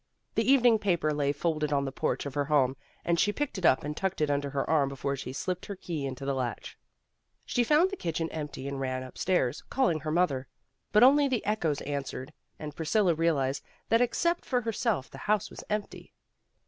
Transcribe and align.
The 0.33 0.51
evening 0.51 0.79
paper 0.79 1.13
lay 1.13 1.31
folded 1.31 1.71
on 1.71 1.85
the 1.85 1.91
porch 1.91 2.25
of 2.25 2.33
her 2.33 2.45
home 2.45 2.75
and 3.05 3.19
she 3.19 3.31
picked 3.31 3.59
it 3.59 3.67
up 3.67 3.83
and 3.83 3.95
tucked 3.95 4.19
it 4.19 4.31
under 4.31 4.49
her 4.49 4.67
arm 4.67 4.89
before 4.89 5.15
she 5.15 5.31
slipped 5.31 5.67
her 5.67 5.75
key 5.75 6.07
into 6.07 6.25
the 6.25 6.33
latch. 6.33 6.75
She 7.45 7.63
found 7.63 7.91
the 7.91 7.95
kitchen 7.95 8.27
empty 8.31 8.67
and 8.67 8.79
ran 8.79 9.03
upstairs, 9.03 9.61
calling 9.69 9.99
her 9.99 10.09
mother. 10.09 10.47
But 10.91 11.03
only 11.03 11.27
the 11.27 11.45
echoes 11.45 11.81
answered, 11.81 12.33
and 12.57 12.75
Priscilla 12.75 13.13
realized 13.13 13.61
that 13.89 14.01
except 14.01 14.43
for 14.43 14.61
herself 14.61 15.07
the 15.11 15.19
house 15.29 15.51
was 15.51 15.63
empty. 15.69 16.13